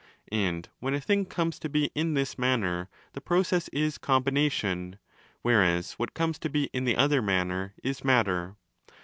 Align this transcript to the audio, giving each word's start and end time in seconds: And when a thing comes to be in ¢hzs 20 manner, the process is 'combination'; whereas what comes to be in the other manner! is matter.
And 0.31 0.67
when 0.79 0.95
a 0.95 0.99
thing 0.99 1.25
comes 1.27 1.59
to 1.59 1.69
be 1.69 1.91
in 1.93 2.15
¢hzs 2.15 2.33
20 2.33 2.41
manner, 2.41 2.89
the 3.13 3.21
process 3.21 3.67
is 3.67 3.99
'combination'; 3.99 4.97
whereas 5.43 5.91
what 5.99 6.15
comes 6.15 6.39
to 6.39 6.49
be 6.49 6.71
in 6.73 6.85
the 6.85 6.97
other 6.97 7.21
manner! 7.21 7.75
is 7.83 8.03
matter. 8.03 8.55